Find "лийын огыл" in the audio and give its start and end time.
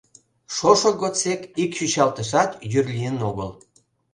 2.95-3.49